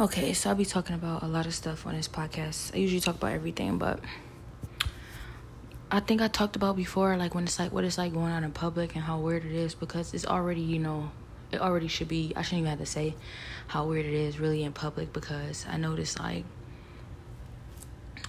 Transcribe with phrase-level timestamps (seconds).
[0.00, 2.74] Okay, so I'll be talking about a lot of stuff on this podcast.
[2.74, 4.00] I usually talk about everything, but
[5.88, 8.42] I think I talked about before, like when it's like what it's like going out
[8.42, 11.12] in public and how weird it is because it's already, you know,
[11.52, 12.32] it already should be.
[12.34, 13.14] I shouldn't even have to say
[13.68, 16.44] how weird it is really in public because I notice like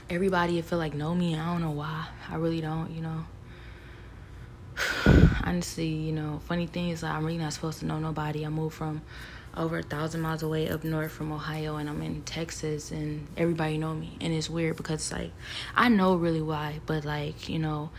[0.08, 1.36] everybody feel like know me.
[1.36, 2.10] I don't know why.
[2.30, 3.26] I really don't, you know.
[5.44, 8.46] Honestly, you know, funny thing is like I'm really not supposed to know nobody.
[8.46, 9.02] I moved from
[9.58, 13.78] over a thousand miles away up north from Ohio and I'm in Texas and everybody
[13.78, 14.18] know me.
[14.22, 15.32] And it's weird because like
[15.76, 17.90] I know really why but like you know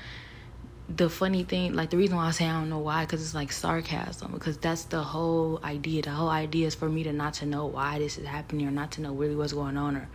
[0.89, 3.35] the funny thing like the reason why I say I don't know why because it's
[3.35, 6.03] like sarcasm because that's the whole idea.
[6.03, 8.71] The whole idea is for me to not to know why this is happening or
[8.71, 10.09] not to know really what's going on or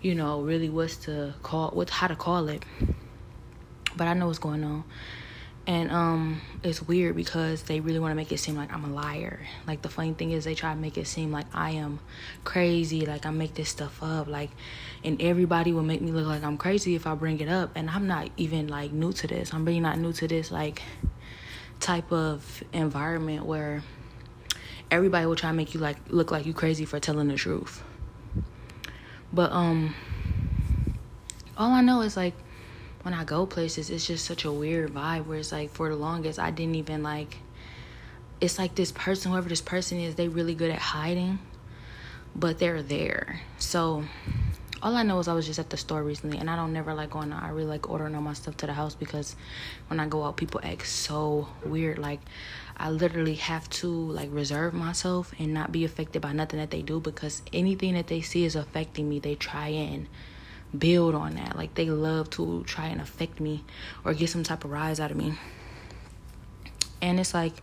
[0.00, 2.64] you know really what's to call what how to call it.
[3.96, 4.84] But I know what's going on
[5.68, 8.88] and um it's weird because they really want to make it seem like I'm a
[8.88, 9.38] liar.
[9.66, 12.00] Like the funny thing is they try to make it seem like I am
[12.42, 14.50] crazy, like I make this stuff up, like
[15.04, 17.90] and everybody will make me look like I'm crazy if I bring it up and
[17.90, 19.52] I'm not even like new to this.
[19.52, 20.82] I'm really not new to this like
[21.80, 23.82] type of environment where
[24.90, 27.84] everybody will try to make you like look like you crazy for telling the truth.
[29.34, 29.94] But um
[31.58, 32.32] all I know is like
[33.02, 35.96] when I go places, it's just such a weird vibe where it's like for the
[35.96, 37.38] longest I didn't even like
[38.40, 41.40] it's like this person, whoever this person is, they really good at hiding,
[42.36, 43.40] but they're there.
[43.58, 44.04] So
[44.80, 46.94] all I know is I was just at the store recently and I don't never
[46.94, 47.42] like going out.
[47.42, 49.34] I really like ordering all my stuff to the house because
[49.88, 51.98] when I go out people act so weird.
[51.98, 52.20] Like
[52.76, 56.82] I literally have to like reserve myself and not be affected by nothing that they
[56.82, 60.06] do because anything that they see is affecting me, they try and
[60.76, 61.56] build on that.
[61.56, 63.64] Like they love to try and affect me
[64.04, 65.34] or get some type of rise out of me.
[67.00, 67.54] And it's like,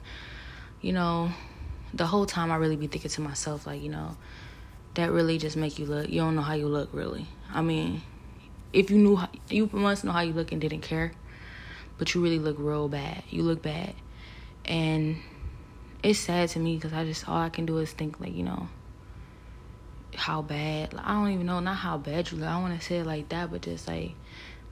[0.82, 1.32] you know,
[1.94, 4.18] the whole time I really be thinking to myself, like, you know,
[4.96, 6.10] that really just make you look.
[6.10, 7.28] You don't know how you look, really.
[7.54, 8.02] I mean,
[8.74, 11.12] if you knew, how, you must know how you look and didn't care,
[11.98, 13.24] but you really look real bad.
[13.30, 13.94] You look bad,
[14.66, 15.18] and
[16.04, 18.44] it's sad to me because I just all I can do is think like, you
[18.44, 18.68] know,
[20.16, 20.94] how bad.
[20.94, 22.48] Like, I don't even know not how bad you look.
[22.48, 24.16] I don't want to say it like that, but just like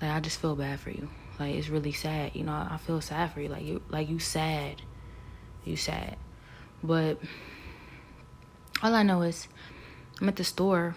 [0.01, 1.09] like I just feel bad for you.
[1.39, 2.35] Like it's really sad.
[2.35, 3.49] You know, I feel sad for you.
[3.49, 4.81] Like you like you sad.
[5.65, 6.17] You sad.
[6.83, 7.19] But
[8.81, 9.47] all I know is
[10.19, 10.95] I'm at the store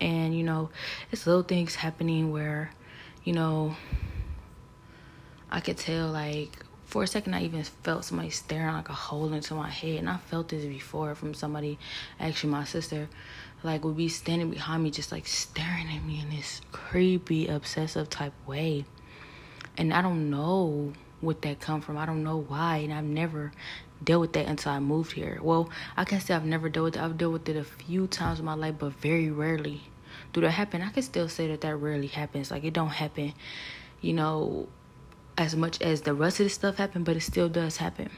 [0.00, 0.70] and you know,
[1.10, 2.70] it's little things happening where,
[3.24, 3.74] you know,
[5.50, 6.50] I could tell like
[6.84, 10.08] for a second I even felt somebody staring like a hole into my head and
[10.08, 11.78] I felt this before from somebody
[12.20, 13.08] actually my sister
[13.62, 18.08] like would be standing behind me just like staring at me in this creepy obsessive
[18.08, 18.84] type way.
[19.76, 21.96] And i don't know what that come from.
[21.96, 22.78] I don't know why.
[22.78, 23.52] And i've never
[24.04, 25.38] dealt with that until i moved here.
[25.42, 27.02] Well i can say i've never dealt with it.
[27.02, 29.82] I've dealt with it a few times in my life but very rarely.
[30.32, 30.82] Do that happen?
[30.82, 32.50] I can still say that that rarely happens.
[32.50, 33.34] Like it don't happen
[34.00, 34.68] you know
[35.38, 38.10] as much as the rest of the stuff happen but it still does happen.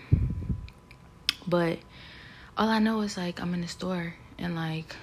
[1.46, 1.78] But
[2.58, 4.96] all i know is like i'm in the store and like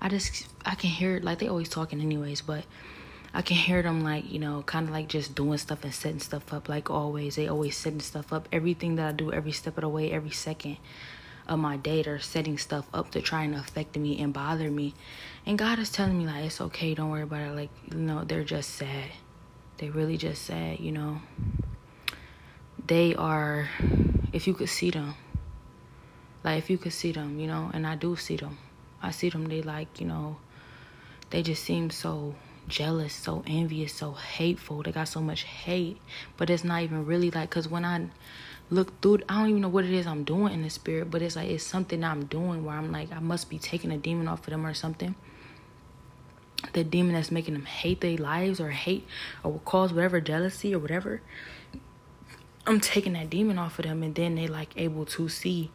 [0.00, 2.64] I just I can hear like they always talking anyways, but
[3.32, 6.20] I can hear them like you know kind of like just doing stuff and setting
[6.20, 7.36] stuff up like always.
[7.36, 8.48] They always setting stuff up.
[8.52, 10.76] Everything that I do, every step of the way, every second
[11.48, 14.94] of my day, they're setting stuff up to try and affect me and bother me.
[15.46, 17.54] And God is telling me like it's okay, don't worry about it.
[17.54, 19.10] Like you know they're just sad.
[19.78, 20.80] They really just sad.
[20.80, 21.22] You know.
[22.86, 23.68] They are.
[24.32, 25.14] If you could see them.
[26.44, 28.58] Like if you could see them, you know, and I do see them
[29.06, 30.36] I see them, they like, you know,
[31.30, 32.34] they just seem so
[32.66, 34.82] jealous, so envious, so hateful.
[34.82, 35.98] They got so much hate,
[36.36, 38.08] but it's not even really like, because when I
[38.68, 41.22] look through, I don't even know what it is I'm doing in the spirit, but
[41.22, 44.26] it's like, it's something I'm doing where I'm like, I must be taking a demon
[44.26, 45.14] off of them or something.
[46.72, 49.06] The demon that's making them hate their lives or hate
[49.44, 51.22] or cause whatever jealousy or whatever.
[52.66, 55.70] I'm taking that demon off of them and then they like able to see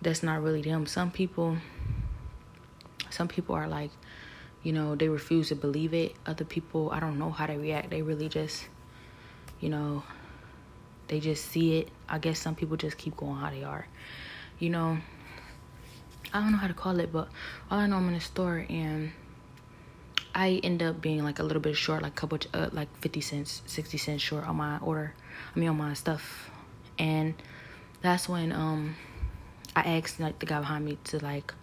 [0.00, 0.86] that's not really them.
[0.86, 1.56] Some people
[3.12, 3.90] some people are like,
[4.62, 6.14] you know, they refuse to believe it.
[6.26, 7.90] Other people, I don't know how they react.
[7.90, 8.66] They really just,
[9.60, 10.02] you know,
[11.08, 11.88] they just see it.
[12.08, 13.86] I guess some people just keep going how they are.
[14.58, 14.98] You know,
[16.32, 17.28] I don't know how to call it, but
[17.70, 19.12] all I know I'm in a store and
[20.34, 23.62] I end up being like a little bit short, like couple, uh, like 50 cents,
[23.66, 25.14] 60 cents short on my order.
[25.54, 26.50] I mean, on my stuff.
[26.98, 27.34] And
[28.00, 28.96] that's when um
[29.74, 31.54] I asked like the guy behind me to like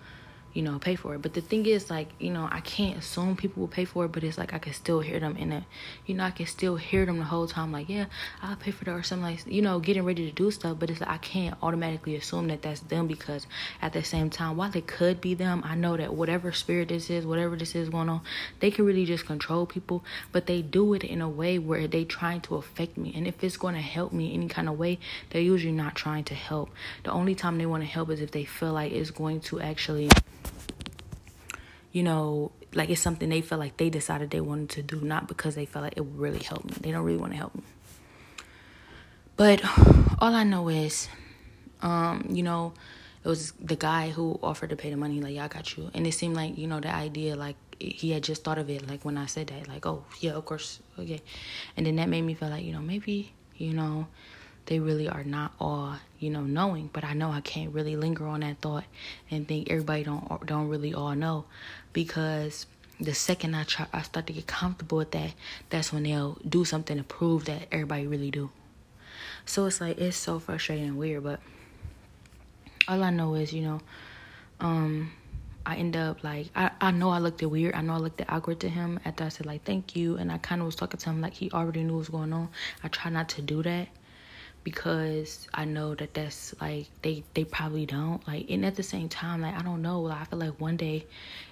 [0.53, 1.21] you know, pay for it.
[1.21, 4.11] But the thing is, like, you know, I can't assume people will pay for it,
[4.11, 5.63] but it's like I can still hear them in it.
[6.05, 8.05] You know, I can still hear them the whole time, like, yeah,
[8.41, 10.77] I'll pay for that or something like, you know, getting ready to do stuff.
[10.79, 13.45] But it's like I can't automatically assume that that's them because
[13.81, 17.09] at the same time, while it could be them, I know that whatever spirit this
[17.09, 18.21] is, whatever this is going on,
[18.59, 20.03] they can really just control people.
[20.31, 23.13] But they do it in a way where they trying to affect me.
[23.15, 24.99] And if it's going to help me any kind of way,
[25.29, 26.69] they're usually not trying to help.
[27.03, 29.59] The only time they want to help is if they feel like it's going to
[29.61, 30.09] actually
[31.91, 35.27] you know, like it's something they felt like they decided they wanted to do, not
[35.27, 36.73] because they felt like it would really help me.
[36.81, 37.63] They don't really want to help me.
[39.35, 39.61] But
[40.19, 41.07] all I know is,
[41.81, 42.73] um, you know,
[43.23, 45.89] it was the guy who offered to pay the money, like, yeah, I got you.
[45.93, 48.87] And it seemed like, you know, the idea, like, he had just thought of it,
[48.87, 51.21] like, when I said that, like, oh, yeah, of course, okay.
[51.77, 54.07] And then that made me feel like, you know, maybe, you know,
[54.69, 58.27] they really are not all you know knowing but i know i can't really linger
[58.27, 58.83] on that thought
[59.31, 61.43] and think everybody don't don't really all know
[61.91, 62.67] because
[62.99, 65.33] the second i try i start to get comfortable with that
[65.71, 68.51] that's when they'll do something to prove that everybody really do
[69.43, 71.39] so it's like it's so frustrating and weird but
[72.87, 73.81] all i know is you know
[74.61, 75.11] um
[75.65, 77.75] I end up like I, I know I looked at weird.
[77.75, 80.31] I know I looked at awkward to him after I said like thank you and
[80.31, 82.49] I kinda was talking to him like he already knew what was going on.
[82.83, 83.89] I try not to do that
[84.63, 89.07] because I know that that's like they they probably don't like and at the same
[89.09, 91.05] time like I don't know like I feel like one day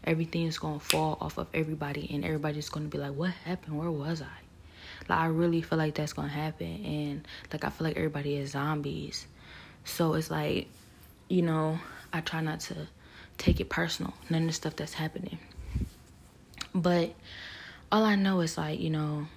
[0.04, 3.78] everything is gonna fall off of everybody and everybody's gonna be like what happened?
[3.78, 4.26] Where was I?
[5.08, 8.52] Like I really feel like that's gonna happen and like I feel like everybody is
[8.52, 9.26] zombies.
[9.86, 10.68] So it's like
[11.30, 11.80] you know
[12.12, 12.76] I try not to
[13.38, 15.40] take it personal none of the stuff that's happening.
[16.76, 17.14] But
[17.92, 19.28] all I know is like you know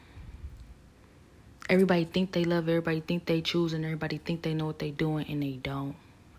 [1.70, 4.90] everybody think they love everybody think they choose and everybody think they know what they
[4.90, 5.94] doing and they don't.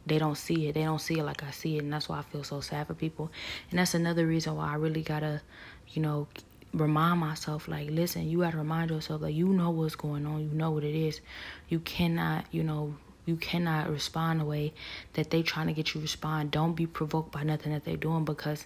[0.05, 0.73] They don't see it.
[0.73, 2.87] They don't see it like i see it and that's why i feel so sad
[2.87, 3.31] for people.
[3.69, 5.41] And that's another reason why i really gotta
[5.89, 6.27] you know
[6.73, 10.41] remind myself like listen you gotta remind yourself like you know what's going on.
[10.41, 11.21] You know what it is.
[11.69, 12.95] You cannot you know
[13.25, 14.73] you cannot respond the way
[15.13, 16.51] that they trying to get you to respond.
[16.51, 18.65] Don't be provoked by nothing that they're doing because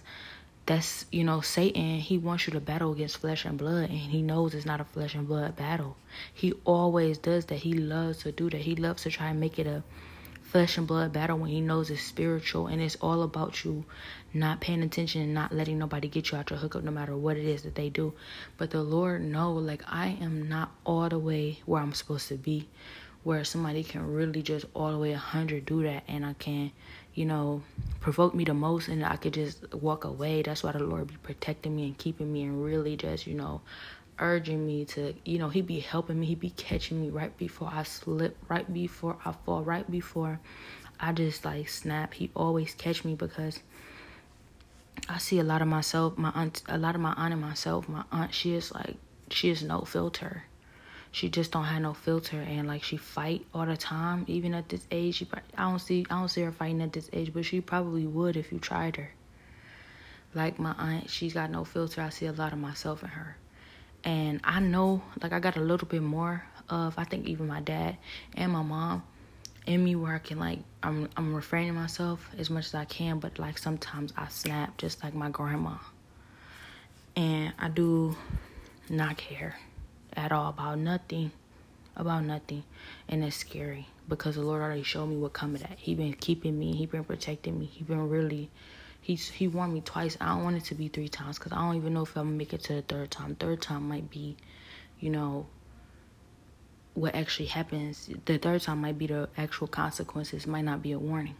[0.66, 4.20] that's you know satan he wants you to battle against flesh and blood and he
[4.20, 5.96] knows it's not a flesh and blood battle.
[6.34, 7.56] He always does that.
[7.56, 8.60] He loves to do that.
[8.60, 9.82] He loves to try and make it a
[10.42, 13.84] flesh and blood battle when he knows it's spiritual and it's all about you
[14.32, 17.36] not paying attention and not letting nobody get you out your hookup no matter what
[17.36, 18.12] it is that they do.
[18.56, 22.36] But the lord know like i am not all the way where i'm supposed to
[22.36, 22.68] be
[23.22, 26.70] where somebody can really just all the way 100 do that and i can
[27.16, 27.62] you know,
[28.00, 30.42] provoke me the most and I could just walk away.
[30.42, 33.62] That's why the Lord be protecting me and keeping me and really just, you know,
[34.18, 36.26] urging me to, you know, he be helping me.
[36.26, 40.38] He be catching me right before I slip, right before I fall, right before
[41.00, 42.12] I just like snap.
[42.12, 43.60] He always catch me because
[45.08, 47.88] I see a lot of myself, my aunt, a lot of my aunt and myself.
[47.88, 48.96] My aunt, she is like,
[49.30, 50.44] she is no filter
[51.16, 54.68] she just don't have no filter and like she fight all the time even at
[54.68, 55.14] this age.
[55.14, 55.26] She
[55.56, 58.36] i don't see i don't see her fighting at this age but she probably would
[58.36, 59.10] if you tried her.
[60.34, 62.02] Like my aunt she's got no filter.
[62.02, 63.34] I see a lot of myself in her.
[64.04, 67.62] And i know like i got a little bit more of i think even my
[67.62, 67.96] dad
[68.34, 69.02] and my mom
[69.64, 73.20] in me where i can like i'm i'm refraining myself as much as i can
[73.20, 75.76] but like sometimes i snap just like my grandma.
[77.16, 78.14] And i do
[78.90, 79.56] not care
[80.16, 81.30] at all about nothing,
[81.94, 82.64] about nothing,
[83.08, 85.78] and it's scary because the Lord already showed me what coming at.
[85.78, 86.74] He been keeping me.
[86.74, 87.66] He been protecting me.
[87.66, 88.50] He been really.
[89.00, 90.16] He's he warned me twice.
[90.20, 92.26] I don't want it to be three times because I don't even know if I'm
[92.26, 93.36] gonna make it to the third time.
[93.36, 94.36] Third time might be,
[94.98, 95.46] you know,
[96.94, 98.10] what actually happens.
[98.24, 100.46] The third time might be the actual consequences.
[100.46, 101.36] Might not be a warning.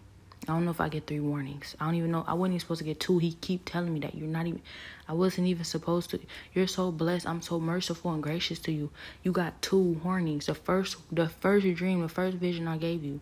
[0.48, 1.74] I don't know if I get three warnings.
[1.80, 2.24] I don't even know.
[2.26, 3.18] I wasn't even supposed to get two.
[3.18, 4.62] He keep telling me that you're not even.
[5.08, 6.20] I wasn't even supposed to.
[6.54, 7.26] You're so blessed.
[7.26, 8.90] I'm so merciful and gracious to you.
[9.24, 10.46] You got two warnings.
[10.46, 13.20] The first, the first dream, the first vision I gave you,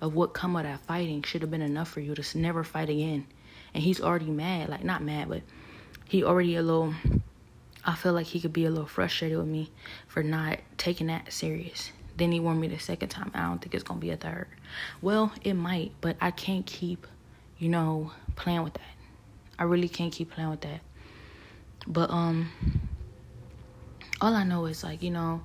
[0.00, 2.88] of what come of that fighting should have been enough for you to never fight
[2.88, 3.26] again.
[3.74, 4.68] And he's already mad.
[4.68, 5.42] Like not mad, but
[6.08, 6.94] he already a little.
[7.84, 9.70] I feel like he could be a little frustrated with me
[10.06, 11.90] for not taking that serious.
[12.20, 13.30] Then he warned me the second time.
[13.32, 14.46] I don't think it's gonna be a third.
[15.00, 17.06] Well, it might, but I can't keep,
[17.56, 18.94] you know, playing with that.
[19.58, 20.82] I really can't keep playing with that.
[21.86, 22.50] But um
[24.20, 25.40] all I know is like, you know,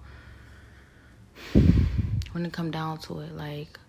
[1.54, 3.80] when it come down to it, like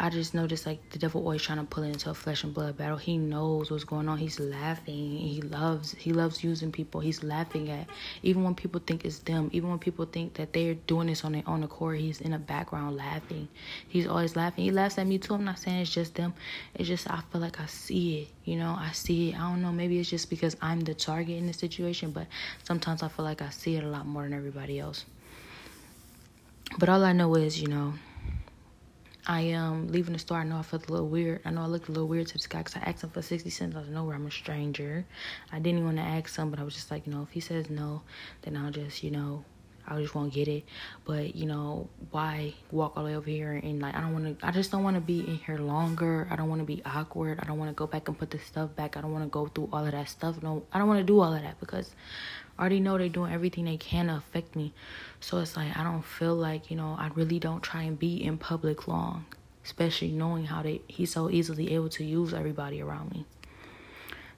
[0.00, 2.52] I just noticed like the devil always trying to pull it into a flesh and
[2.52, 2.96] blood battle.
[2.96, 4.18] He knows what's going on.
[4.18, 5.16] He's laughing.
[5.16, 7.00] He loves he loves using people.
[7.00, 7.86] He's laughing at
[8.22, 9.48] even when people think it's them.
[9.52, 12.38] Even when people think that they're doing this on their own accord, he's in the
[12.38, 13.46] background laughing.
[13.86, 14.64] He's always laughing.
[14.64, 15.34] He laughs at me too.
[15.34, 16.34] I'm not saying it's just them.
[16.74, 18.28] It's just I feel like I see it.
[18.44, 19.36] You know, I see it.
[19.36, 19.70] I don't know.
[19.70, 22.26] Maybe it's just because I'm the target in the situation, but
[22.64, 25.04] sometimes I feel like I see it a lot more than everybody else.
[26.78, 27.94] But all I know is, you know,
[29.26, 30.38] I am um, leaving the store.
[30.38, 31.42] I know I felt a little weird.
[31.44, 33.22] I know I looked a little weird to this guy because I asked him for
[33.22, 33.76] 60 cents.
[33.76, 34.16] I was nowhere.
[34.16, 35.04] I'm a stranger.
[35.52, 37.30] I didn't even want to ask him, but I was just like, you know, if
[37.30, 38.02] he says no,
[38.42, 39.44] then I'll just, you know,
[39.86, 40.64] I just won't get it.
[41.04, 43.52] But, you know, why walk all the way over here?
[43.52, 46.26] And, like, I don't want to, I just don't want to be in here longer.
[46.28, 47.38] I don't want to be awkward.
[47.40, 48.96] I don't want to go back and put the stuff back.
[48.96, 50.42] I don't want to go through all of that stuff.
[50.42, 51.94] No, I don't want to do all of that because
[52.62, 54.72] already know they're doing everything they can to affect me.
[55.20, 58.22] So it's like I don't feel like, you know, I really don't try and be
[58.22, 59.24] in public long,
[59.64, 63.26] especially knowing how they he's so easily able to use everybody around me.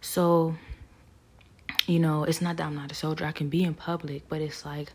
[0.00, 0.54] So,
[1.86, 3.26] you know, it's not that I'm not a soldier.
[3.26, 4.92] I can be in public, but it's like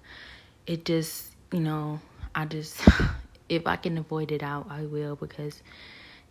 [0.66, 2.00] it just, you know,
[2.34, 2.82] I just
[3.50, 5.62] if I can avoid it out, I will because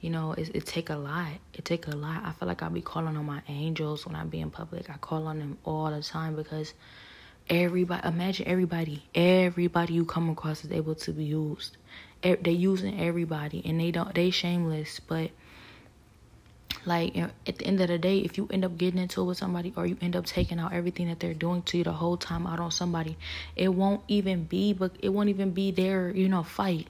[0.01, 1.33] you know, it, it take a lot.
[1.55, 2.23] It take a lot.
[2.25, 4.89] I feel like I be calling on my angels when I be in public.
[4.91, 6.75] I call on them all the time because
[7.49, 11.77] everybody, imagine everybody, everybody you come across is able to be used.
[12.23, 15.31] They using everybody and they don't, they shameless, but
[16.85, 19.39] like at the end of the day if you end up getting into it with
[19.39, 22.17] somebody or you end up taking out everything that they're doing to you the whole
[22.17, 23.17] time out on somebody
[23.57, 26.89] it won't even be but it won't even be their you know fight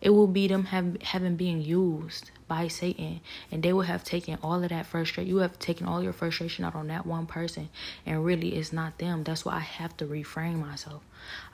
[0.00, 4.38] it will be them have, having being used by Satan, and they will have taken
[4.42, 5.28] all of that frustration.
[5.28, 7.70] You have taken all your frustration out on that one person,
[8.04, 9.24] and really, it's not them.
[9.24, 11.02] That's why I have to reframe myself.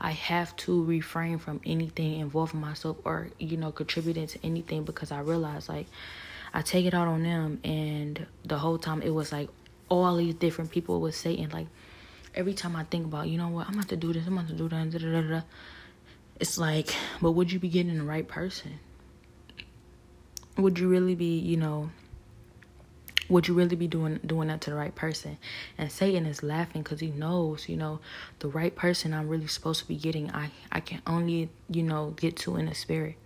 [0.01, 5.13] I have to refrain from anything involving myself or you know contributing to anything because
[5.13, 5.87] I realize like
[6.53, 9.49] I take it out on them, and the whole time it was like
[9.89, 11.49] all these different people with Satan.
[11.51, 11.69] Like
[12.35, 14.49] every time I think about, you know what, I'm about to do this, I'm about
[14.49, 14.91] to do that.
[14.91, 15.43] Da, da, da,
[16.41, 18.79] it's like, but would you be getting the right person?
[20.57, 21.91] Would you really be, you know,
[23.29, 25.39] would you really be doing doing that to the right person?
[25.79, 28.01] And Satan is laughing because he knows, you know,
[28.41, 32.11] the right person I'm really supposed to be getting, I I can only, you know,
[32.17, 33.17] get to in the spirit.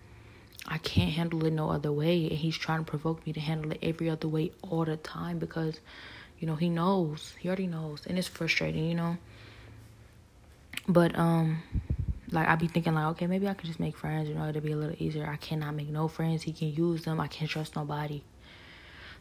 [0.68, 3.72] I can't handle it no other way, and he's trying to provoke me to handle
[3.72, 5.80] it every other way all the time because,
[6.40, 9.16] you know, he knows, he already knows, and it's frustrating, you know.
[10.88, 11.62] But um,
[12.36, 14.62] like I be thinking like, okay, maybe I could just make friends, you know, it'd
[14.62, 15.26] be a little easier.
[15.26, 16.42] I cannot make no friends.
[16.42, 17.18] He can use them.
[17.18, 18.22] I can't trust nobody.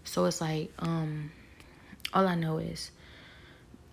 [0.03, 1.31] So it's like, um,
[2.13, 2.91] all I know is,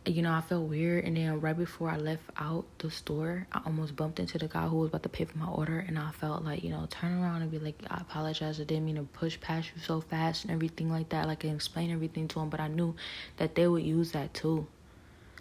[0.05, 3.61] you know, I felt weird, and then right before I left out the store, I
[3.64, 6.11] almost bumped into the guy who was about to pay for my order, and I
[6.11, 9.05] felt like, you know, turn around and be like, I apologize, I didn't mean to
[9.05, 11.29] push past you so fast and everything like that.
[11.29, 12.97] Like, I explained everything to him, but I knew
[13.37, 14.67] that they would use that too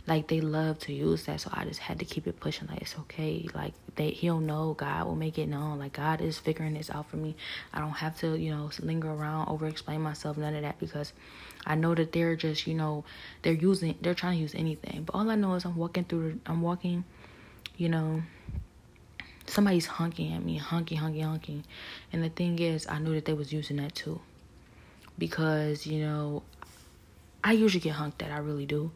[0.08, 2.82] like they love to use that so i just had to keep it pushing like
[2.82, 6.74] it's okay like they he'll know god will make it known like god is figuring
[6.74, 7.36] this out for me.
[7.74, 11.14] I don't have to you know linger around over explain myself none of that because
[11.66, 13.04] i know that they're just you know
[13.42, 15.04] they're using they're trying to use anything.
[15.04, 17.04] But all i know is i'm walking through i'm walking
[17.78, 18.24] you know
[19.46, 21.64] somebody's honking at me hunky hunky hunky
[22.14, 24.20] and the thing is i knew that they was using that too.
[25.18, 26.44] Because you know
[27.44, 28.92] I usually get hunked at, I really do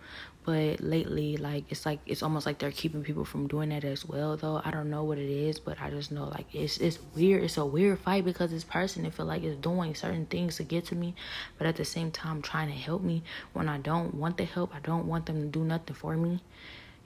[0.46, 4.06] but lately like it's like it's almost like they're keeping people from doing that as
[4.06, 4.62] well though.
[4.64, 7.44] I don't know what it is but i just know like it's it's weird.
[7.44, 10.64] It's a weird fight because this person they feel like it's doing certain things to
[10.64, 11.16] get to me
[11.58, 13.24] but at the same time trying to help me
[13.54, 16.42] when i don't want the help i don't want them to do nothing for me.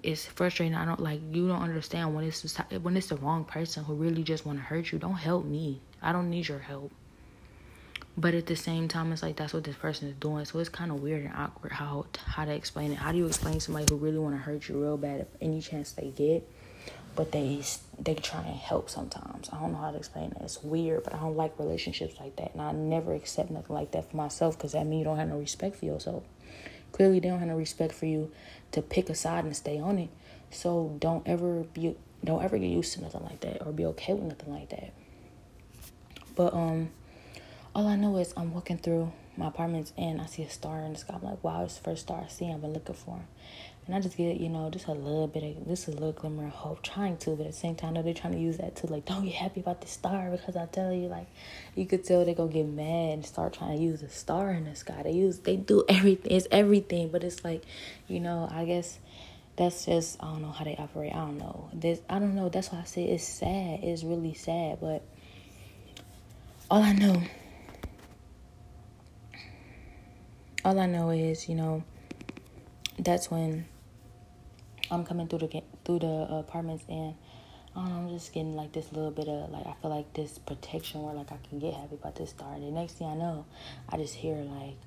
[0.02, 0.76] It's frustrating.
[0.76, 4.24] I don't like you don't understand when it's when it's the wrong person who really
[4.24, 5.00] just want to hurt you.
[5.00, 5.82] Don't help me.
[6.02, 6.92] I don't need your help
[8.18, 10.46] but at the same time it's like that's what this person is doing.
[10.46, 12.98] So it's kind of weird and awkward how how to explain it.
[12.98, 15.62] How do you explain somebody who really want to hurt you real bad if any
[15.62, 16.48] chance they get
[17.16, 17.62] but they
[17.98, 19.50] they try and help sometimes?
[19.54, 20.38] I don't know how to explain it.
[20.42, 22.54] It's weird but i don't like relationships like that.
[22.54, 25.30] And i never accept nothing like that for myself because that means you don't have
[25.30, 26.24] no respect for yourself.
[26.92, 28.32] Clearly they don't have no respect for you
[28.72, 30.10] to pick a side and stay on it.
[30.52, 34.14] So don't ever be don't ever get used to nothing like that or be okay
[34.14, 34.92] with nothing like that.
[36.36, 36.90] But um
[37.76, 40.94] all I know is I'm walking through my apartments and I see a star in
[40.94, 41.16] the sky.
[41.16, 42.52] I'm like, wow, it's the first star I see.
[42.52, 43.28] I've been looking for him.
[43.86, 46.46] And I just get, you know, just a little bit of, this a little glimmer
[46.46, 48.58] of hope, trying to, but at the same time, I know they're trying to use
[48.58, 51.26] that to, like, don't get happy about the star because I tell you, like,
[51.74, 54.52] you could tell they're going to get mad and start trying to use the star
[54.52, 55.02] in the sky.
[55.04, 56.32] They use, they do everything.
[56.32, 57.64] It's everything, but it's like,
[58.08, 59.00] you know, I guess
[59.56, 61.12] that's just, I don't know how they operate.
[61.12, 61.70] I don't know.
[61.74, 62.50] This, I don't know.
[62.50, 63.80] That's why I say it's sad.
[63.82, 65.02] It's really sad, but
[66.70, 67.24] all I know,
[70.66, 71.84] all I know is, you know,
[72.98, 73.66] that's when
[74.92, 77.16] I'm coming through the through the apartments and
[77.76, 81.04] I I'm just getting like this little bit of like I feel like this protection
[81.04, 82.54] where like I can get happy about this star.
[82.54, 83.46] And the next thing I know,
[83.88, 84.78] I just hear like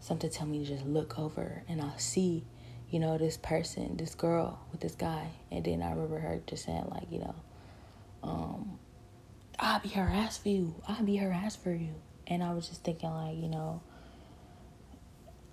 [0.00, 2.44] something tell me to just look over and I'll see,
[2.90, 5.28] you know, this person, this girl with this guy.
[5.50, 7.34] And then I remember her just saying like, you know,
[8.22, 8.78] um,
[9.58, 10.74] I'll be her ass for you.
[10.88, 11.94] I'll be her ass for you.
[12.26, 13.82] And I was just thinking like, you know,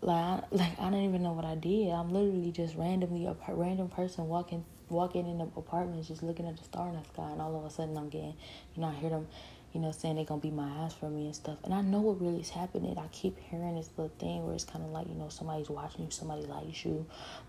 [0.01, 1.91] like like I don't even know what I did.
[1.91, 6.57] I'm literally just randomly a random person walking walking in the apartment, just looking at
[6.57, 8.33] the star in the sky, and all of a sudden I'm getting,
[8.75, 9.27] you know, I hear them,
[9.73, 12.01] you know, saying they're gonna be my ass for me and stuff, and I know
[12.01, 12.97] what really is happening.
[12.97, 16.05] I keep hearing this little thing where it's kind of like, you know, somebody's watching
[16.05, 17.05] you, somebody likes you,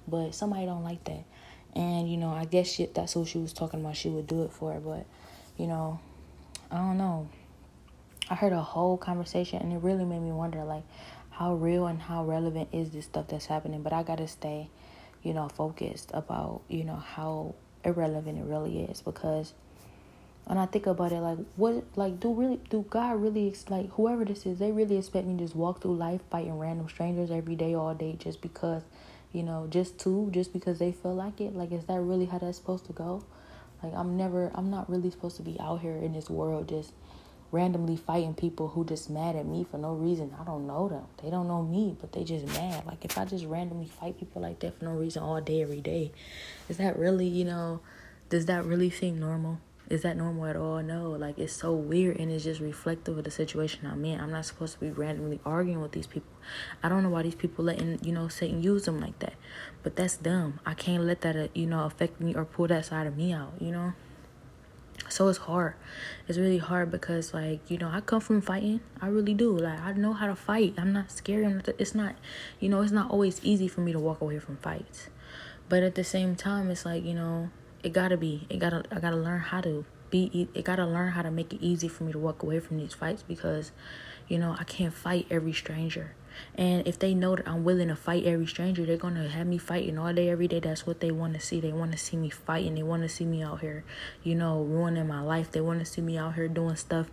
[0.07, 1.25] but somebody don't like that,
[1.75, 3.97] and you know, I guess shit, that's who she was talking about.
[3.97, 5.07] She would do it for, but
[5.57, 5.99] you know,
[6.71, 7.29] I don't know.
[8.29, 10.85] I heard a whole conversation, and it really made me wonder, like
[11.41, 14.69] how real and how relevant is this stuff that's happening but i gotta stay
[15.23, 19.55] you know focused about you know how irrelevant it really is because
[20.45, 24.23] when i think about it like what like do really do god really like whoever
[24.23, 27.57] this is they really expect me to just walk through life fighting random strangers every
[27.57, 28.83] day all day just because
[29.33, 31.55] you know just to just because they feel like it?
[31.55, 33.25] Like is that really how that's supposed to go?
[33.83, 36.93] Like i'm never i'm not really supposed to be out here in this world just
[37.53, 40.35] randomly fighting people who just mad at me for no reason.
[40.41, 41.05] I don't know them.
[41.23, 42.87] They don't know me, but they just mad.
[42.87, 45.81] Like if I just randomly fight people like that for no reason all day, every
[45.81, 46.13] day,
[46.69, 47.81] is that really, you know,
[48.29, 49.59] does that really seem normal?
[49.89, 50.81] Is that normal at all?
[50.83, 51.11] No.
[51.11, 54.21] Like it's so weird and it's just reflective of the situation I'm in.
[54.21, 56.31] I'm not supposed to be randomly arguing with these people.
[56.81, 59.35] I don't know why these people letting, you know, Satan use them like that.
[59.83, 60.61] But that's dumb.
[60.65, 63.33] I can't let that, uh, you know, affect me or pull that side of me
[63.33, 63.95] out, you know?
[65.09, 65.75] So it's hard.
[66.29, 68.81] It's really hard because like you know i come from fighting.
[69.01, 69.57] I really do.
[69.57, 70.75] Like i know how to fight.
[70.79, 72.15] I'm not scared I'm not, it's not
[72.59, 75.09] you know it's not always easy for me to walk away from fights.
[75.69, 77.51] But at the same time it's like you know
[77.83, 78.47] it gotta be.
[78.51, 81.63] It gotta i gotta learn how to be it gotta learn how to make it
[81.63, 83.73] easy for me to walk away from these fights because
[84.31, 86.15] you know i can't fight every stranger
[86.55, 89.59] and if they know that I'm willing to fight every stranger, they're gonna have me
[89.59, 90.61] fighting all day, every day.
[90.61, 91.61] That's what they want to see.
[91.61, 92.77] They want to see me fighting.
[92.77, 93.85] They want to see me out here,
[94.23, 95.51] you know, ruining my life.
[95.51, 97.11] They want to see me out here doing stuff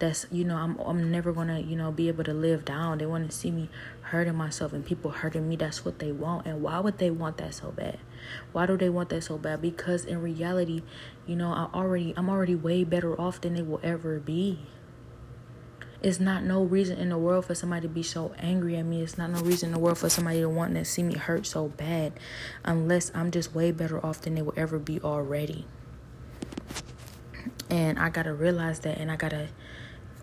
[0.00, 2.98] that's you know I'm I'm never gonna you know be able to live down.
[2.98, 3.68] They want to see me
[4.00, 5.56] hurting myself and people hurting me.
[5.56, 6.46] That's what they want.
[6.46, 7.98] And why would they want that so bad?
[8.52, 9.62] Why do they want that so bad?
[9.62, 10.82] Because in reality,
[11.26, 14.60] you know, I already I'm already way better off than they will ever be.
[16.02, 19.02] It's not no reason in the world for somebody to be so angry at me.
[19.02, 21.44] It's not no reason in the world for somebody to want to see me hurt
[21.44, 22.14] so bad
[22.64, 25.66] unless I'm just way better off than they will ever be already.
[27.68, 29.48] And I got to realize that and I got to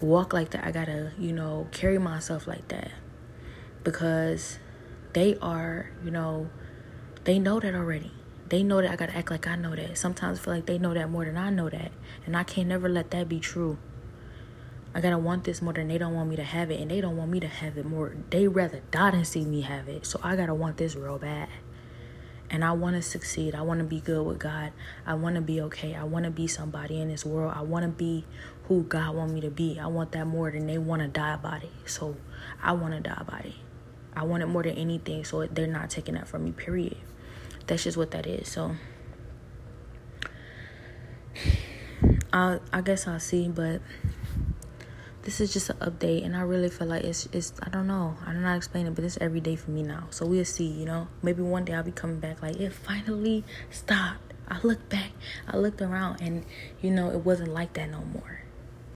[0.01, 0.65] walk like that.
[0.65, 2.91] I got to, you know, carry myself like that.
[3.83, 4.57] Because
[5.13, 6.49] they are, you know,
[7.23, 8.11] they know that already.
[8.49, 9.95] They know that I got to act like I know that.
[9.97, 11.91] Sometimes I feel like they know that more than I know that.
[12.25, 13.77] And I can't never let that be true.
[14.97, 17.01] I gotta want this more than they don't want me to have it, and they
[17.01, 18.15] don't want me to have it more.
[18.31, 20.07] They rather die than see me have it.
[20.07, 21.49] So I gotta want this real bad.
[22.49, 23.53] And I wanna succeed.
[23.53, 24.71] I wanna be good with God.
[25.05, 25.93] I wanna be okay.
[25.93, 27.53] I wanna be somebody in this world.
[27.55, 28.25] I wanna be
[28.63, 29.79] who God want me to be.
[29.79, 31.69] I want that more than they wanna die about it.
[31.85, 32.15] So
[32.59, 33.53] I wanna die about it.
[34.15, 35.23] I want it more than anything.
[35.25, 36.53] So they're not taking that from me.
[36.53, 36.97] Period.
[37.67, 38.49] That's just what that is.
[38.49, 38.75] So.
[42.33, 43.81] I I guess I'll see, but
[45.27, 48.15] this is just an update and i really feel like it's it's i don't know.
[48.25, 50.07] I don't know how to explain it but it's every day for me now.
[50.09, 51.09] So we'll see you know?
[51.21, 54.33] Maybe one day i'll be coming back like it finally stopped.
[54.47, 55.11] I looked back
[55.45, 56.45] i looked around and
[56.81, 58.36] you know it wasn't like that no more